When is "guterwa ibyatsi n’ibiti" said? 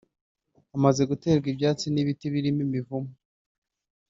1.11-2.25